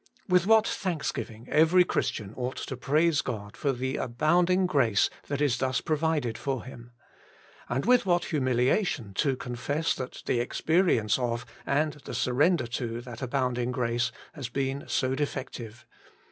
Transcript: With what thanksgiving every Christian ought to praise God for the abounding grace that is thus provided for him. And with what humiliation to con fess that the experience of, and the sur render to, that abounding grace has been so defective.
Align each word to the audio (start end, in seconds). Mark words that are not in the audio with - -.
With 0.27 0.47
what 0.47 0.67
thanksgiving 0.67 1.47
every 1.51 1.83
Christian 1.83 2.33
ought 2.35 2.55
to 2.57 2.75
praise 2.75 3.21
God 3.21 3.55
for 3.55 3.71
the 3.71 3.97
abounding 3.97 4.65
grace 4.65 5.11
that 5.27 5.41
is 5.41 5.59
thus 5.59 5.79
provided 5.79 6.39
for 6.39 6.63
him. 6.63 6.89
And 7.69 7.85
with 7.85 8.03
what 8.03 8.25
humiliation 8.25 9.13
to 9.17 9.35
con 9.37 9.55
fess 9.55 9.93
that 9.93 10.23
the 10.25 10.39
experience 10.39 11.19
of, 11.19 11.45
and 11.67 12.01
the 12.05 12.15
sur 12.15 12.33
render 12.33 12.65
to, 12.65 13.01
that 13.01 13.21
abounding 13.21 13.71
grace 13.71 14.11
has 14.33 14.49
been 14.49 14.85
so 14.87 15.13
defective. 15.13 15.85